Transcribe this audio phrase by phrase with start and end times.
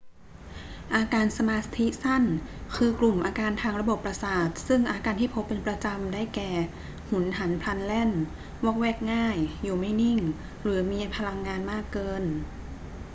[0.95, 2.23] อาการสมาธิสั้น
[2.75, 6.51] คือกลุ่มอาการทางระบบประสาทซึ่งอาการที่พบเป็นประจำ ได้แก่
[7.09, 8.11] หุนหันพลันแล่น
[8.63, 10.19] วอกแวกง่าย อยู่ไม่นิ่ง
[10.63, 12.23] หรือมีพลังงานมากเกิน